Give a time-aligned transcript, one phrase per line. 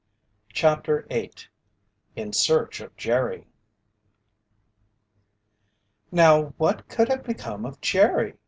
[0.51, 1.47] CHAPTER 8
[2.15, 3.45] IN SEARCH OF JERRY
[6.11, 8.33] "Now what could have become of Jerry?"